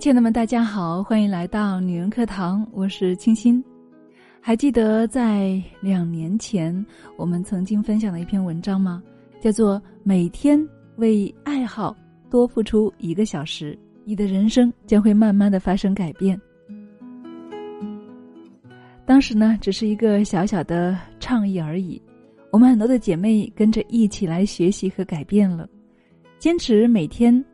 [0.00, 3.62] 亲爱的们，大家好，欢迎来到女人课堂，我是清新。
[4.40, 6.74] 还记得在两年前
[7.18, 9.02] 我们曾经分享的一篇文章吗？
[9.42, 10.58] 叫做《每天
[10.96, 11.94] 为爱好
[12.30, 16.34] 多付出一个小时，你的人生将会慢慢的发生改变》。
[19.04, 22.00] 当时呢，只是一个小小的倡议而已。
[22.50, 25.68] 我们很多的姐妹跟着一起来学习和改变了，
[26.38, 27.44] 坚持每天。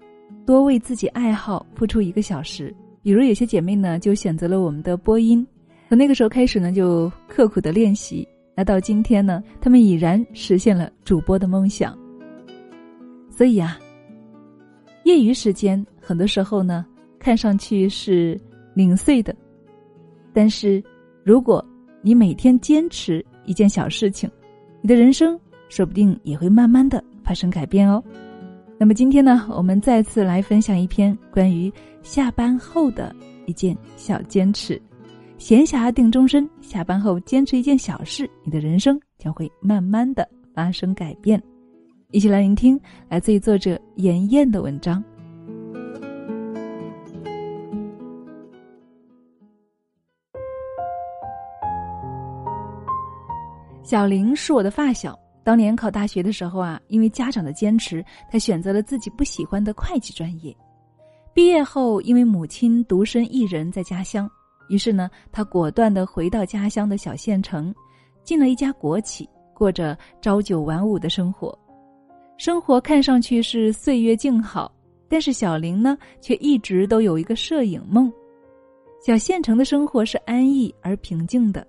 [0.47, 5.45] 多为自己爱好付出一个小时，比如有些姐妹呢就选择了我们的播音，
[5.89, 11.99] 从那个时候开始呢就刻苦的练习，那到今天呢，她们已然实现了主播的梦想。
[13.29, 13.77] 所以啊，
[15.03, 16.87] 业余时间很多时候呢
[17.19, 18.41] 看上去是
[18.73, 19.35] 零碎的，
[20.33, 20.81] 但是
[21.25, 21.63] 如果
[22.03, 24.31] 你每天坚持一件小事情，
[24.81, 25.37] 你的人生
[25.69, 28.01] 说不定也会慢慢的发生改变哦。
[28.79, 33.15] 那么今天呢，我们再次来分享一篇关于下班后的
[33.47, 34.81] 一件小坚持。
[35.39, 41.43] 闲暇定终身，下班后坚持一件小事，你的人生将会慢慢的发生改变。
[42.11, 45.03] 一起来聆听来自于作者妍妍的文章。
[53.83, 55.19] 小林是我的发小。
[55.47, 60.53] 当年考大学的时候啊，因为家长的坚持，他选择了自己不喜欢的会计专业。
[61.33, 64.29] 毕业后，因为母亲独身一人在家乡，
[64.69, 67.73] 于是呢，他果断的回到家乡的小县城，
[68.25, 71.57] 进了一家国企，过着朝九晚五的生活。
[72.39, 74.75] 生活看上去是岁月静好，
[75.09, 78.13] 但是小林呢，却一直都有一个摄影梦。
[79.01, 81.65] 小县城的生活是安逸而平静的，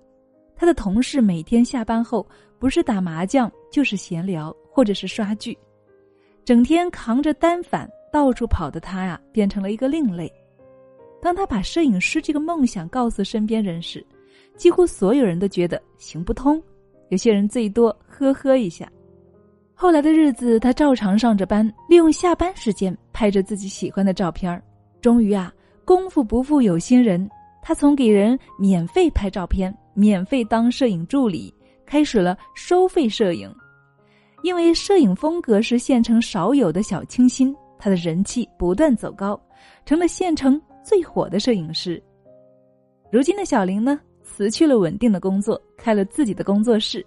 [0.56, 2.28] 他的同事每天下班后。
[2.58, 5.56] 不是打麻将，就是闲聊，或者是刷剧，
[6.44, 10.32] 整天扛着单反到处跑的他呀，变成了一个另类。
[11.20, 14.04] 当他把摄影师这个梦想告诉身边人时，
[14.56, 16.62] 几乎所有人都觉得行不通，
[17.08, 18.90] 有些人最多呵呵一下。
[19.74, 24.60] 后来的日子，他照常上着班，利用下班时间拍着自己喜欢的照片
[25.00, 25.52] 终于啊，
[25.84, 27.30] 功夫不负有心人，
[27.62, 31.54] 他从给人免费拍照片、免费当摄影助理。
[31.88, 33.50] 开始了收费摄影，
[34.42, 39.40] 因为摄影风格是县城少有的小清新，他的人气不断走高，
[39.86, 42.00] 成了县城最火的摄影师。
[43.10, 47.04] 如今的小林呢，辞去了稳定的工作，开了自己的工作室。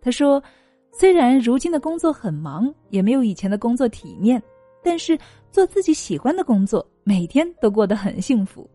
[0.00, 0.42] 他说
[0.90, 4.42] ：“虽然如今的工作很忙，也没有以前的工作体面，
[4.82, 5.18] 但是
[5.50, 8.66] 做自己喜欢的工作，每天都过得很幸福。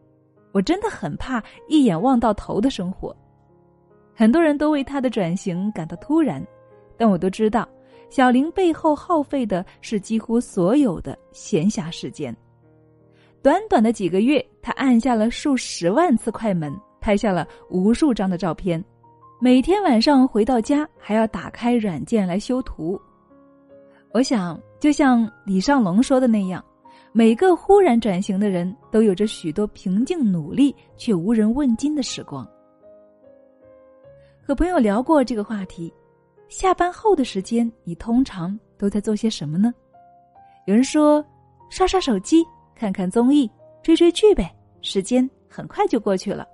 [0.51, 3.15] 我真的很怕一眼望到头的生活。”
[4.19, 6.45] 很多人都为他的转型感到突然，
[6.97, 7.65] 但我都知道，
[8.09, 12.35] 小林背后耗费的是几乎所有的闲暇时间。
[13.41, 18.83] 短短的几个月，他按下了数十万次快门，拍下了无数张的照片。
[19.39, 22.99] 每天晚上回到家，还要打开软件来修图。
[24.11, 26.61] 我想，就像李尚龙说的那样，
[27.13, 32.45] 每个忽然转型的人都有着许多平静努力却无人问津的时光。
[34.49, 35.93] 和朋友聊过这个话题，
[36.47, 39.71] 下班后的时间你通常都在做些什么呢？
[40.65, 41.23] 有人说
[41.69, 42.43] 刷刷手机、
[42.73, 43.47] 看看综艺、
[43.83, 44.51] 追追剧呗，
[44.81, 46.47] 时间很快就过去了。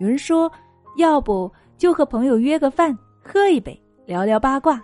[0.00, 0.52] 有人说
[0.98, 2.94] 要不就和朋友约个饭，
[3.24, 4.78] 喝一杯，聊聊八卦，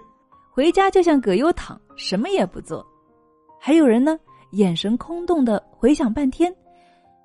[0.51, 2.83] 回家就像葛优躺，什么也不做。
[3.61, 4.19] 还有人呢，
[4.53, 6.51] 眼神空洞的回想半天，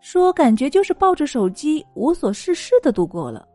[0.01, 3.47] 说感觉就是抱着手机无所事事的度过了。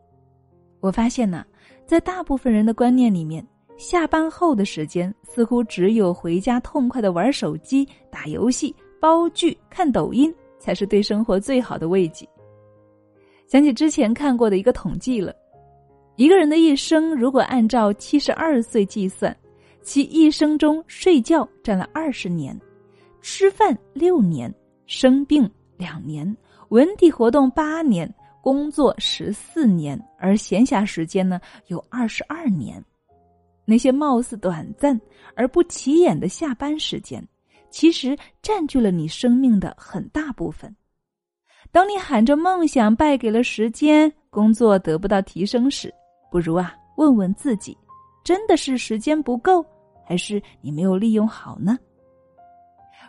[0.79, 1.45] 我发现呢，
[1.85, 3.45] 在大部分人的观念里面，
[3.77, 12.27] 下班后的时间似乎只有回家痛快的玩手机、打游戏、煲剧、看抖音，才是对生活最好的慰藉。
[13.47, 15.33] 想起之前看过的一个统计了，
[16.15, 19.35] 一个人的一生如果按照七十二岁计算，
[19.81, 22.59] 其一生中睡觉占了二十年，
[23.21, 24.53] 吃饭六年，
[24.87, 26.35] 生病两年，
[26.69, 28.11] 文体活动八年。
[28.45, 32.79] 工作十四年，而闲暇时间呢有二十二年。
[33.65, 35.01] 那些貌似短暂
[35.35, 37.27] 而不起眼的下班时间，
[37.71, 40.71] 其实占据了你生命的很大部分。
[41.71, 45.91] 当你喊着梦想败给了时间，工作得不到提升时，
[46.29, 47.75] 不如啊问问自己：
[48.23, 49.65] 真的是时间不够，
[50.05, 51.79] 还是你没有利用好呢？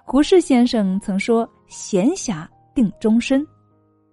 [0.02, 3.46] 胡适先生曾说：“闲暇定终身。”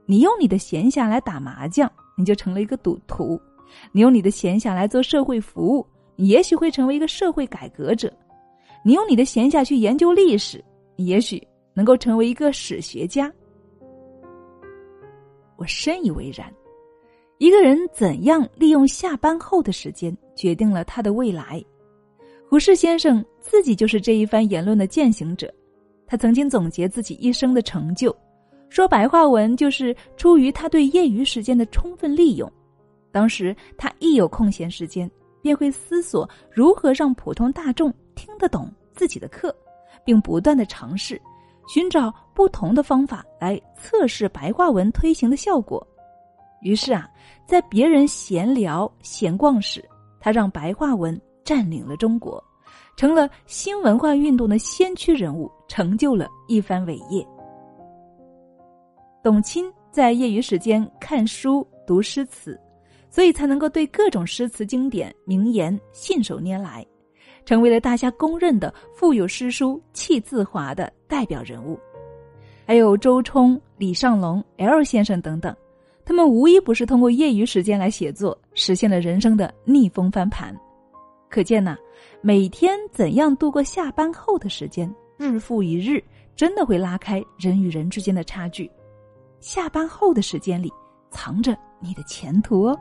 [0.05, 3.39] 你用你的闲暇来打麻将，你就成了一个赌徒；
[3.91, 5.85] 你用你的闲暇来做社会服务，
[6.15, 8.09] 你也许会成为一个社会改革者；
[8.83, 10.63] 你用你的闲暇去研究历史，
[10.95, 11.41] 你也许
[11.73, 13.31] 能够成为一个史学家。
[15.55, 16.51] 我深以为然。
[17.39, 21.63] 一个人怎样利用下班后的时间，决定了他的未来。
[22.49, 25.53] 胡适先生自己就是这一番言论的践行者。
[26.05, 28.15] 他曾经总结自己一生的成就，
[28.73, 32.51] 说白话文就是出于他对业余时间的充分利用。
[33.11, 35.07] 当时他一有空闲时间，
[35.43, 39.55] 便会思索如何让普通大众听得懂自己的课，
[40.03, 41.21] 并不断的尝试，
[41.67, 45.85] 寻找不同的方法来测试白话文推行的效果。
[46.63, 47.07] 于是啊，
[47.45, 49.87] 在别人闲聊闲逛时，
[50.19, 52.43] 他让白话文占领了中国，
[52.97, 57.23] 成了新文化运动的先驱人物，成就了一番伟业。
[59.23, 62.59] 董卿在业余时间看书读诗词，
[63.09, 66.85] 所以才能够对各种诗词经典名言信手拈来，
[67.45, 71.79] 成为了大家公认的富有诗书气自华的代表人物。
[72.67, 75.55] 还有周冲、李尚龙、L 先生等等。
[76.03, 80.53] 他们无一不是通过业余时间来写作，实现了人生的逆风翻盘。
[81.29, 81.77] 可见呐，
[82.19, 86.03] 每天怎样度过下班后的时间，日复一日，
[86.35, 88.69] 真的会拉开人与人之间的差距。
[89.43, 90.71] 下班后的时间里，
[91.11, 92.79] 藏着你的前途哦。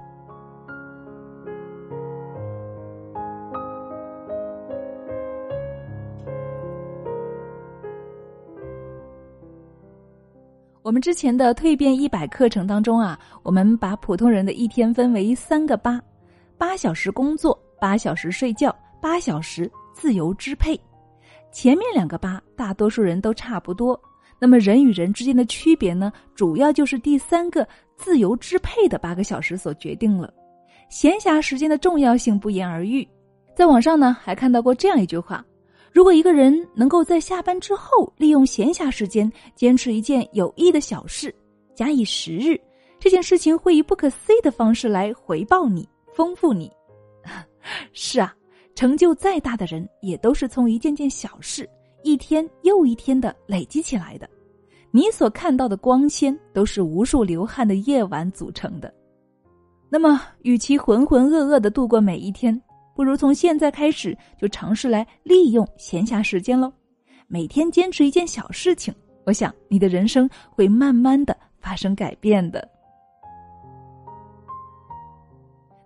[10.83, 16.01] 我们之前的蜕变一百课程当中啊，我们把普通人的一天分为三个八：
[16.57, 20.81] 八小时工作，八小时睡觉，八小时自由支配。
[21.51, 24.01] 前面两个八，大多数人都差不多。
[24.43, 30.35] 那么人与人之间的区别呢，主要就是第三个自由支配的八个小时所决定了。
[30.89, 33.09] 闲暇时间的重要性不言而喻。
[33.55, 35.45] 在网上呢，还看到过这样一句话。
[35.93, 41.33] 如果一个人能够在下班之后利用闲暇时间坚持一件有益的小事，
[41.73, 42.61] 假以时日，
[42.99, 46.69] 这件事情会以不可思议的方式来回报你，丰富你。
[47.95, 48.35] 是啊，
[48.75, 51.71] 成就再大的人也都是从一件件小事，
[52.03, 54.29] 一天又一天的累积起来的。
[54.91, 58.93] 你所看到的光鲜，都是无数流汗的夜晚组成的。
[59.89, 62.61] 那么，与其浑浑噩噩的度过每一天。
[62.95, 66.71] 不如从现在开始就尝试来利用闲暇时间喽，
[67.27, 68.95] 每天坚持一件小事情，
[69.25, 72.69] 我想你的人生会慢慢的发生改变的。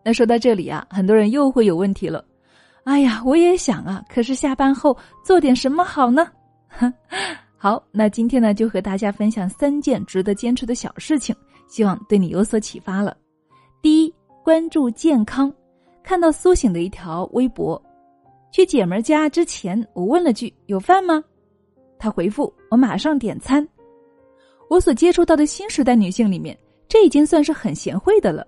[0.04, 2.24] 那说到这里啊，很多人又会有问题了，
[2.86, 6.30] 哎呀，我也想啊，可是下班后做点什么好呢？
[7.58, 11.34] 好，那今天呢就和大家分享三件值得坚持的小事情，
[11.66, 13.16] 希望对你有所启发了。
[13.82, 15.52] 第一，关注健康。
[16.04, 17.80] 看到苏醒的一条微博，
[18.52, 21.20] 去姐们家之前，我问了句：“有饭吗？”
[21.98, 23.66] 他回复：“我马上点餐。”
[24.70, 26.56] 我所接触到的新时代女性里面，
[26.86, 28.46] 这已经算是很贤惠的了。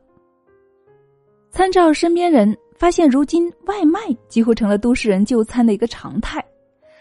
[1.51, 6.43] 参照身边人，发现如今外卖几乎成了都市人就餐的一个常态。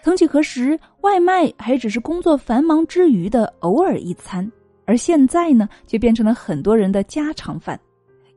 [0.02, 4.50] 曾几何时，外卖还只是工作繁忙之余的偶尔一餐，
[4.86, 7.80] 而现在呢，却变成了很多人的家常饭。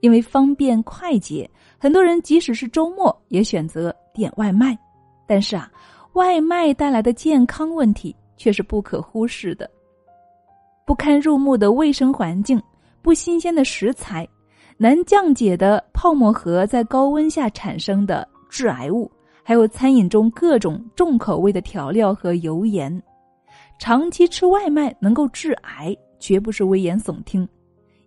[0.01, 1.49] 因为方便快捷，
[1.79, 4.77] 很多人即使是周末也选择点外卖。
[5.27, 5.71] 但是啊，
[6.15, 9.71] 外卖带来的健康问题却是不可忽视的：
[10.85, 12.61] 不堪入目的卫生环境、
[13.01, 14.27] 不新鲜的食材、
[14.83, 22.91] 难降解的泡沫盒在高温下产生的致癌物，还有餐饮中各种重口味的调料和油盐。
[23.79, 27.47] 长期吃外卖能够致癌，绝不是危言耸听。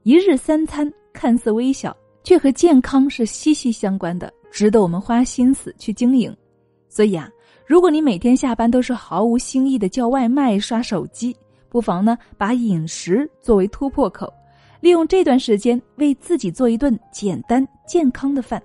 [0.02, 0.92] 一日三餐。
[1.14, 6.36] 看似微小，却和健康是息息相关的，值得我们花心思去经营。
[6.90, 7.30] 所以啊，
[7.68, 11.38] 如果你每天下班都是毫无新意的叫外卖、刷手机，
[11.70, 14.28] 不妨呢把饮食作为突破口，
[14.84, 18.62] 利用这段时间为自己做一顿简单健康的饭。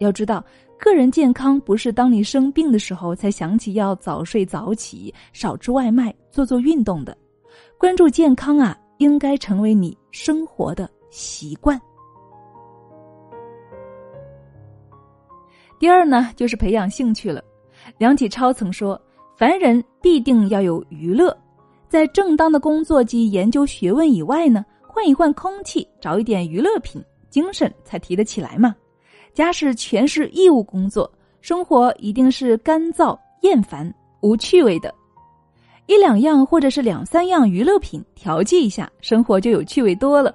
[0.00, 0.44] 要知道，
[0.76, 7.16] 个人健康不是当你生病的时候才想起要早睡早起、少吃外卖、做做运动的。
[7.78, 11.80] 关注健康啊，应该成为你生活的习惯。
[15.78, 17.40] 第二呢，就是培养兴趣了。
[17.96, 19.00] 梁启超曾说
[19.38, 21.32] ：“凡人必定要有娱乐，
[21.88, 28.74] 在正当的工作及研究学问以外呢，换一换空气，找一点娱乐品，精神才提得起来嘛。
[29.32, 34.92] 假使全是义务工作，生活一定是干燥厌烦、无趣味的。
[35.86, 40.34] 一两样或者是两三样娱乐品调剂一下，生活就有趣味多了。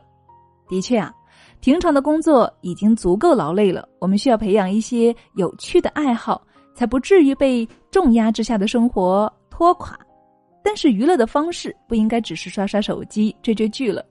[0.69, 1.13] 的确啊。”
[1.61, 6.39] 平常的工作已经足够劳累了，我们需要培养一些有趣的爱好，
[6.75, 9.97] 才不至于被重压之下的生活拖垮。
[10.61, 14.05] 但是娱乐的方式不应该只是刷刷手机、追追剧了，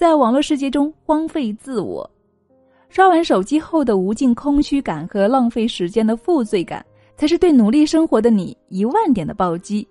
[0.00, 2.10] 在网络世界中荒废自我。
[2.88, 6.82] 刷完手机后的无尽空虚感和浪费时间的负罪感，
[7.18, 9.86] 才是对努力生活的你一万点的暴击。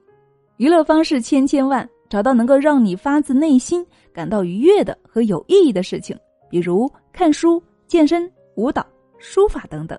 [0.57, 6.17] 娱乐方式千千万，找到能够让你发自内心感到愉悦的和有意义的事情，
[6.49, 8.83] 比如看书、健身、舞蹈、
[9.19, 9.95] 书法等等。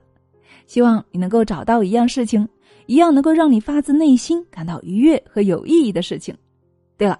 [0.66, 2.48] 希望你能够找到一样事情，
[2.86, 6.36] 一样能够让你发自内心感到愉悦和有意义的事情。
[6.98, 7.16] 对了，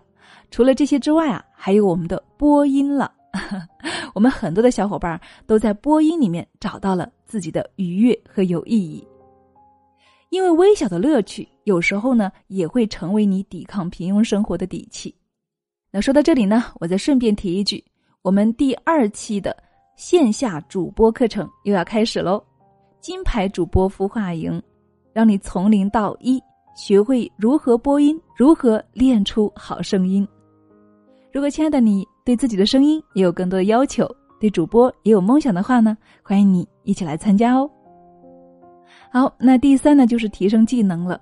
[0.51, 3.13] 除了这些之外啊，还有我们的播音了。
[4.13, 9.07] 我们很多的小伙伴都在播音里面找到了自己的愉悦和有意义。
[10.31, 15.15] 因为微小的乐趣，有时候呢也会成为你抵抗平庸生活的底气。
[15.93, 17.85] 那说到这里呢，我再顺便提一句，
[18.23, 19.57] 我们第二期的
[19.97, 22.43] 线下主播课程又要开始喽！
[23.01, 24.63] 金牌主播孵化营，
[25.13, 26.41] 让你从零到一
[26.77, 30.27] 学会如何播音，如何练出好声音。
[31.33, 34.09] 如果亲爱的你对自己的声音也有更多的要求，
[34.41, 37.71] 对主播也有梦想的话呢，欢迎你一起来参加哦。
[39.13, 41.21] 好，那第三呢，就是提升技能了。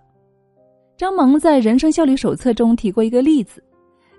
[0.96, 3.62] 张萌在《人生效率手册》中提过一个例子，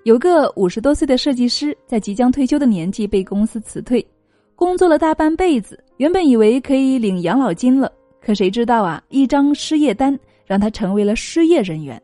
[0.04, 4.06] 有个五十多岁的设计师，在即将退休的年纪被公司辞退，
[4.56, 7.92] 工作了大半辈子，原本以为可以领养老金了，
[8.22, 12.02] 可谁知道啊，一张失业单让他成为了失业人员。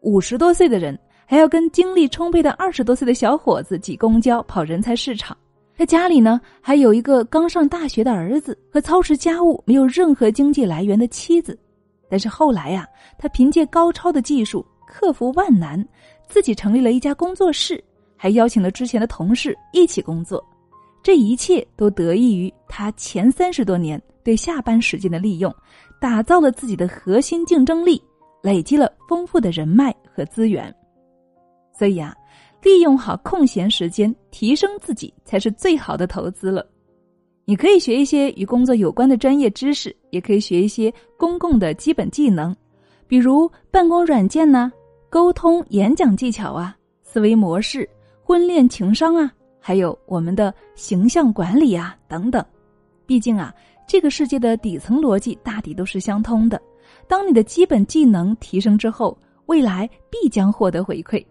[0.00, 5.36] 五十多岁的人还要跟精力充沛的二十多岁的小伙子挤公交跑人才市场。
[5.76, 11.58] 他家里呢，还有一个刚上大学的儿子和操持家务没有任何经济来源的妻子，
[12.08, 12.86] 但是后来呀，
[13.18, 15.86] 他凭借高超的技术克服万难，
[16.28, 17.82] 自己成立了一家工作室，
[18.16, 20.42] 还邀请了之前的同事一起工作。
[21.02, 25.54] 这一切都得益于他前三十多年对下班时间的利用，
[26.00, 28.02] 打造了自己的核心竞争力，
[28.42, 30.74] 累积了丰富的人脉和资源。
[31.76, 32.14] 所以啊。
[32.62, 36.66] 利用好空闲时间，提升自己才是最好的投资了。
[37.44, 42.52] 你可以学一些与工作有关的专业知识，也可以学一些公共的基本技能，
[43.06, 44.72] 比如办公软件呐、
[45.08, 47.88] 沟通演讲技巧啊、思维模式、
[48.20, 52.44] 婚恋情商啊，还有我们的形象管理啊等等。
[53.06, 53.54] 毕竟啊，
[53.86, 56.60] 这个世界的底层逻辑大抵都是相通的。
[57.06, 61.24] 当你的基本技能提升之后，未来必将获得回馈。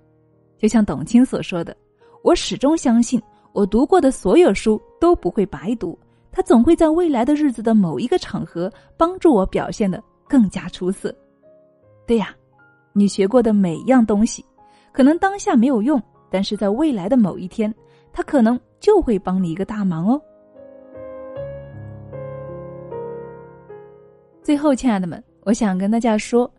[0.58, 1.76] 就像董卿所说的
[2.24, 3.22] ：“我始终相信，
[3.52, 5.98] 我读过的所有书都不会白读，
[6.32, 11.14] 它总会在未来的日子的某一个场合帮助我表现的更加出色。”
[12.08, 12.36] 对呀，
[12.94, 14.46] 你学过的每一样东西，
[14.92, 17.74] 可能当下没有用，但是在未来的某一天，
[18.14, 20.22] 它可能就会帮你一个大忙哦。
[24.42, 26.50] 最后，亲爱的们，我想跟大家说。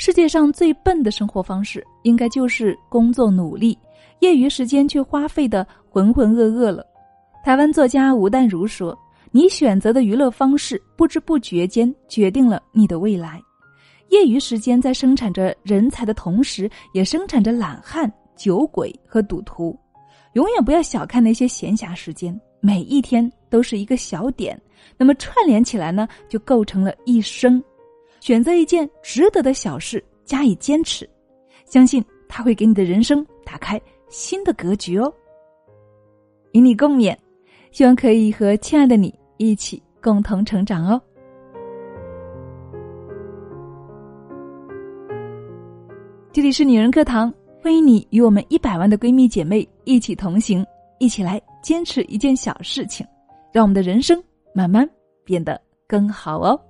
[0.00, 3.76] 世界上最笨的生活方式，应该就是工作努力，
[4.20, 6.86] 业余时间却花费的浑浑噩噩了。
[7.44, 8.96] 台湾作家吴淡如说
[9.32, 13.42] ：“你选择的娱乐方式，不知不觉间决定了你的未来。
[14.10, 19.76] 业余时间在生产着人才的同时，也生产着懒汉、酒鬼和赌徒。
[20.34, 24.56] 永远不要小看那些闲暇时间，每一天都是一个小点，
[24.96, 27.60] 那么串联起来呢，就构成了一生。”
[28.20, 31.08] 选择一件值得的小事加以坚持，
[31.64, 35.12] 相信它会给你的人生打开新的格局哦。
[36.52, 37.16] 与你共勉，
[37.70, 41.00] 希望可以和亲爱的你一起共同成长哦。
[46.32, 47.32] 这里是女人课堂，
[47.62, 50.64] 欢迎你与我们一百万的闺蜜姐妹一起同行，
[50.98, 53.06] 一起来坚持一件小事情，
[53.52, 54.22] 让我们的人生
[54.52, 54.88] 慢慢
[55.24, 56.60] 变得更好哦。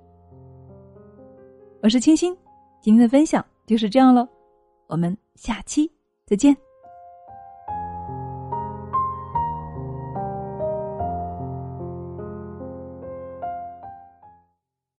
[1.81, 2.35] 我是清新，
[2.81, 4.27] 今天的分享就是这样喽，
[4.87, 5.89] 我们下期
[6.25, 6.68] 再见。